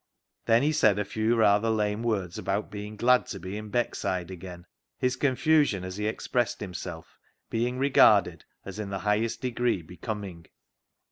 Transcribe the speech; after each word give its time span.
Then 0.45 0.63
he 0.63 0.71
said 0.71 0.97
a 0.97 1.05
few 1.05 1.35
rather 1.35 1.69
lame 1.69 2.01
words 2.01 2.39
about 2.39 2.71
being 2.71 2.95
glad 2.95 3.27
to 3.27 3.39
be 3.39 3.55
in 3.55 3.69
Beckside 3.69 4.31
again, 4.31 4.65
his 4.97 5.15
confusion 5.15 5.83
as 5.83 5.97
he 5.97 6.07
expressed 6.07 6.59
himself 6.59 7.19
being 7.51 7.77
regarded 7.77 8.43
as 8.65 8.79
in 8.79 8.89
the 8.89 8.97
highest 9.05 9.41
degree 9.41 9.83
be 9.83 9.97
coming. 9.97 10.47